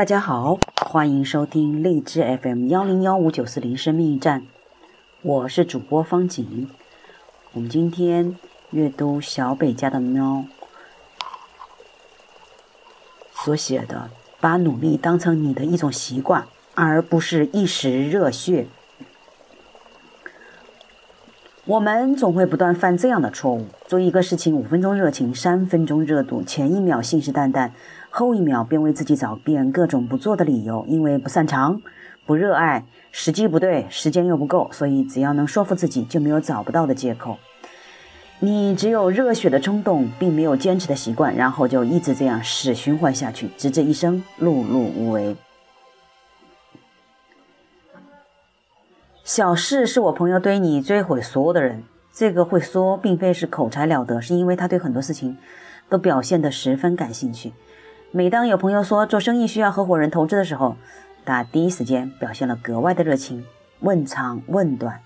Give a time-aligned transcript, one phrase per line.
[0.00, 4.46] 大家好，欢迎收听荔枝 FM 幺零幺五九四零生命驿站，
[5.20, 6.70] 我是主播方景。
[7.52, 8.34] 我们今天
[8.70, 10.46] 阅读小北家的喵
[13.34, 14.08] 所写的，
[14.40, 18.68] 把努力当成你的一种习惯，而不是一时热血。
[21.70, 27.70] 我们总会不断犯这样的错误：做一个事情五分钟热情，三分钟热度，前一秒信誓旦旦，
[28.10, 30.84] 后一秒便为自己找遍各种不做的理由。
[30.88, 31.80] 因为不擅长、
[32.26, 37.38] 不热爱、时机不对、时间又不够，所以只要能说服自己，就没有找不到的借口。
[38.40, 45.36] 你只有热血的冲动，并没有坚持的习惯，然后就一直这样死循环下去，直至一生碌碌无为。
[49.32, 51.84] 小四是我朋友堆你追悔说的人。
[52.12, 55.38] 这个会说，并非是口才了得，是因为他对很多事情
[55.88, 57.52] 都表现得十分感兴趣。
[58.10, 60.74] 每当有朋友说做生意需要合伙人投资的时候，
[61.24, 63.46] 他第一时间表现了格外的热情，
[63.78, 64.98] 问长问短。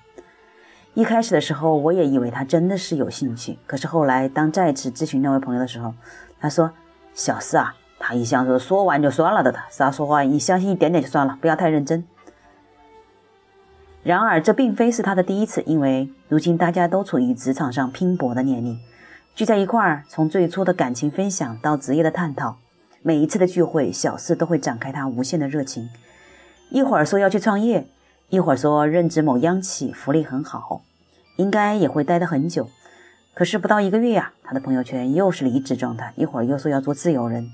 [0.94, 3.58] 一开始的时候，我也以为他真的是有兴趣。
[3.66, 5.92] 可是后来，当再次咨询那位朋友的时候，
[6.40, 6.70] 他说
[7.12, 12.02] ：“小四啊，他一向是说完就算了的，他啥说话你相信一点点就算了，不要太认真。”
[14.04, 18.78] 然而，这并非是他的第一次，因为如今大家都处于职场上拼搏的年龄，
[19.34, 22.58] 聚在一块儿，从最初的感情分享到职业的探讨，
[23.00, 25.88] 每一次的聚会，小四都会展开他无限的热情。
[26.68, 27.86] 一会儿说要去创业，
[28.28, 30.82] 一会儿说任职某央企，福利很好，
[31.36, 32.68] 应该也会待得很久。
[33.32, 37.48] 可是不到一个月呀，他的朋友圈又是离职状态，一会儿又说要做自由人，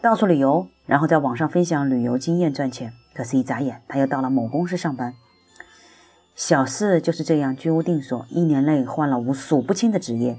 [0.00, 2.94] 到处旅游，然后在网上分享旅游经验赚钱。
[3.12, 5.14] 可是，一眨眼，他又到了某公司上班。
[6.40, 10.38] 小四就是这样居无定所，一年内换了无数不清的职业。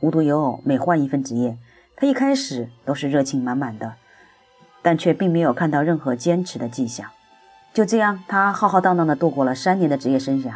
[0.00, 1.56] 无独有偶，每换一份职业，
[1.94, 3.94] 他一开始都是热情满满的，
[4.82, 7.08] 但却并没有看到任何坚持的迹象。
[7.72, 10.54] 就这样，他浩浩荡荡地度过了三年的职业生涯。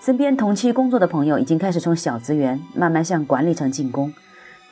[0.00, 4.14] 身边同期工作的朋友已经开始从小职员慢慢向管理层进攻，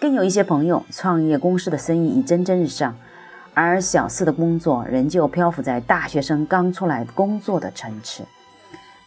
[0.01, 2.97] 更有一些朋友创业公司的生意已蒸蒸日上，
[3.55, 8.23] 而小四的工作仍旧漂浮在大学生刚出来工作的层次。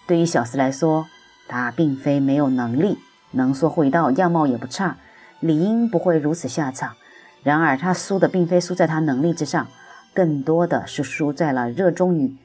[0.07, 1.07] 对于小四来说，
[1.47, 2.97] 他并非没有能力，
[3.31, 4.97] 能说会道，样貌也不差，
[5.39, 6.93] 理应不会如此下场。
[7.43, 9.67] 然而，他输的并非输在他能力之上，
[10.13, 12.35] 更多的是输在了热衷于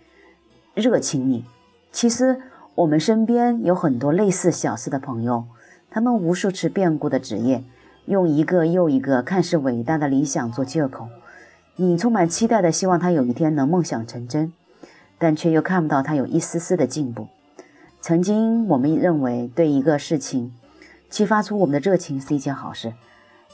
[0.74, 1.44] 热情里。
[1.92, 2.40] 其实，
[2.74, 5.44] 我们身边有很多类似小四的朋友，
[5.90, 7.64] 他们无数次变故的职业，
[8.06, 11.08] 用一个又一个看似伟大的理想做借口。
[11.76, 14.52] 你充满期待的希望他有一天能梦想成真，
[15.18, 17.28] 但却又看不到他有一丝丝的进步。
[18.02, 20.54] 曾经，我们认为对一个事情
[21.10, 22.94] 激发出我们的热情是一件好事，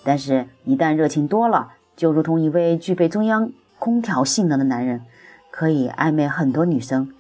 [0.05, 5.05] 但是，一旦热情多了，就如同一位具备中央空调性能的男人，
[5.51, 7.13] 可以暧昧很多女生，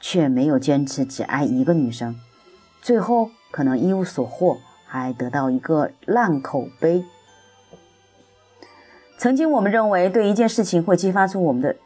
[0.00, 2.18] 却没有坚持只爱一个女生，
[2.80, 7.04] 最后可能一无所获，还得到一个烂口碑。
[9.18, 11.76] 曾经，我们认为对一件事情会激发出我们的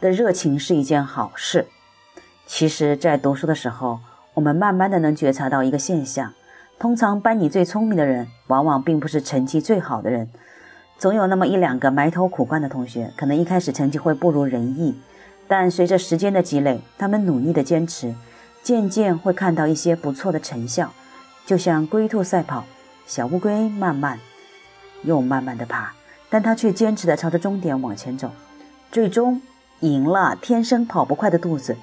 [0.00, 1.66] 的热情是一件好事，
[2.46, 3.98] 其实，在读书的时候。
[4.34, 6.32] 我们慢慢的能觉察到一个现象：
[6.78, 10.30] 通常班里最聪明的人，往往并不是成绩最好的人。
[10.96, 14.98] 总有那么一两个埋头苦干的同学，可能一开始成绩会不如人意，
[15.46, 18.14] 但随着时间的积累，他们努力的坚持，
[18.62, 20.92] 渐渐会看到一些不错的成效。
[21.44, 22.64] 就像龟兔赛跑，
[23.06, 24.18] 小乌龟慢慢
[25.02, 25.92] 又慢慢的爬，
[26.30, 28.30] 但它却坚持的朝着终点往前走，
[28.90, 29.42] 最终
[29.80, 31.76] 赢了天生跑不快的肚子。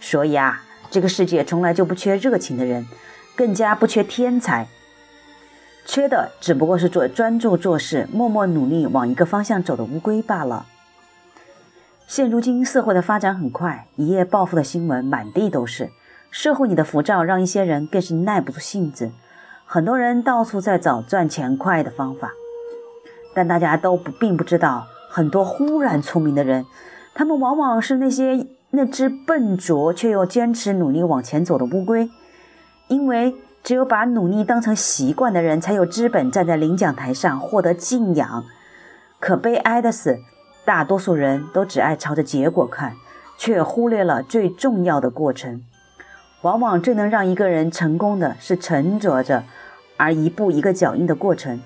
[0.00, 0.62] 所以啊。
[0.90, 2.86] 这个世界从来就不缺热情的人，
[3.36, 4.66] 更加不缺天才，
[5.84, 10.66] 缺的只不过是做专注做事、默默努力往一个方向走的乌龟罢了。
[12.06, 15.90] 现如今社会的发展很快，一夜暴富的新闻满地都是，
[16.30, 19.10] 社会里的浮躁让一些人更是耐不住性子，
[19.66, 22.32] 很多人到处在找赚钱快的方法，
[23.34, 26.64] 但大家都不并不知道，很多忽然出名的人，
[27.14, 28.46] 他们往往是那些。
[28.70, 32.10] 那只笨拙却又坚持努力往前走的乌龟，
[32.88, 38.44] 因为只有把努力当成习惯的人，才有资本站在领奖台上获得敬仰。
[39.18, 40.20] 可悲哀的是，
[40.66, 42.94] 大多数人都只爱朝着结果看，
[43.38, 45.64] 却忽略了最重要的过程。
[46.42, 49.44] 往往最能让一个人成功的是沉着着，
[49.96, 51.60] 而一步一个脚印的过程。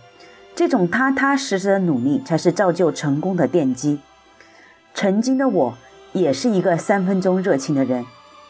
[0.55, 3.99] 这种踏踏实实的努力，才是造就成功的奠基。
[4.95, 5.75] 曾经的我。
[6.13, 8.05] 也是一个三分钟热情的人，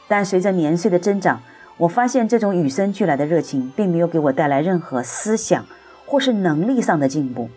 [0.08, 1.40] 但随着年岁的增长，
[1.76, 5.64] 我发现这种与生俱来的热情并没有给我带来任何思想
[6.04, 7.48] 或是能力上的进步，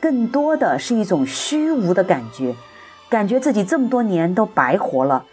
[0.00, 2.54] 更多的是一种虚无的感觉，
[3.08, 5.24] 感觉自己这么多年都白活了。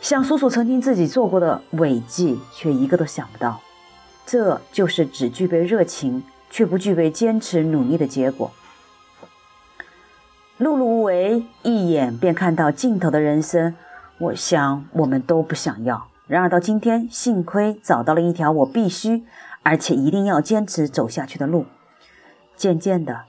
[0.00, 3.60] 想数数曾经自己做过的伟绩，却一个都想不到。
[4.24, 8.52] 这就是只具备热情却不具备坚持努力的结果。
[10.58, 13.76] 碌碌无为，一眼便看到尽头的人生，
[14.18, 16.08] 我想我们都不想要。
[16.26, 19.22] 然而到今天，幸亏找到了一条我必须
[19.62, 21.66] 而且一定要坚持走下去的路。
[22.56, 23.20] 渐渐的，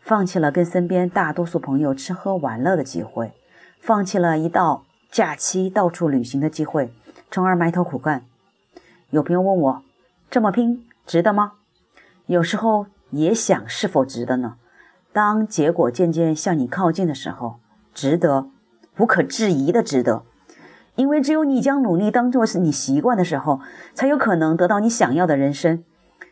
[0.00, 3.32] 放弃了跟身边大多数朋友吃喝玩乐的机会，
[3.78, 6.92] 放弃了一到假期到处旅行的机会，
[7.30, 8.24] 从而埋头苦干。
[9.10, 9.82] 有朋友问我，
[10.28, 11.52] 这么拼值得吗？
[12.26, 14.56] 有时候也想是否值得呢？
[15.12, 17.56] 当结果渐渐向你靠近的时候，
[17.92, 18.48] 值得，
[18.98, 20.22] 无可置疑的值得。
[20.94, 23.60] 因为只有你将努力当做是你习惯的时候，
[23.94, 25.84] 才有可能得到你想要的人生。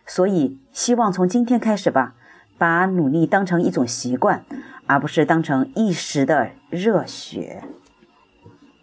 [0.06, 2.14] 所以，希望从今天开始吧，
[2.58, 4.44] 把努力当成一种习惯，
[4.86, 7.62] 而不是当成一时的热血。